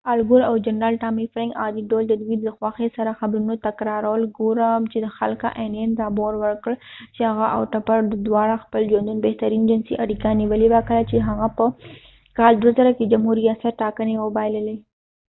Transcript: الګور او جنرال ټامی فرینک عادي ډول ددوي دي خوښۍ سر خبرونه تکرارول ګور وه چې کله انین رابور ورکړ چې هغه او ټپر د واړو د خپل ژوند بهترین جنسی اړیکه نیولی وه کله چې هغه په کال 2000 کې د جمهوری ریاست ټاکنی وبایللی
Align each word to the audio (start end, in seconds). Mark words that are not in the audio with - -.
الګور 0.13 0.41
او 0.49 0.55
جنرال 0.65 0.95
ټامی 1.01 1.25
فرینک 1.33 1.51
عادي 1.61 1.81
ډول 1.89 2.03
ددوي 2.07 2.35
دي 2.43 2.49
خوښۍ 2.57 2.87
سر 2.95 3.07
خبرونه 3.19 3.53
تکرارول 3.67 4.21
ګور 4.37 4.57
وه 4.61 4.87
چې 4.91 4.97
کله 5.17 5.47
انین 5.65 5.89
رابور 6.01 6.33
ورکړ 6.43 6.71
چې 7.15 7.21
هغه 7.29 7.45
او 7.55 7.61
ټپر 7.73 7.97
د 8.23 8.25
واړو 8.33 8.55
د 8.59 8.63
خپل 8.63 8.81
ژوند 8.91 9.23
بهترین 9.27 9.61
جنسی 9.69 9.93
اړیکه 10.03 10.27
نیولی 10.41 10.67
وه 10.69 10.81
کله 10.89 11.03
چې 11.09 11.17
هغه 11.29 11.47
په 11.57 11.65
کال 12.37 12.53
2000 12.61 12.95
کې 12.95 13.03
د 13.05 13.11
جمهوری 13.13 13.41
ریاست 13.45 13.73
ټاکنی 13.81 14.15
وبایللی 14.17 14.77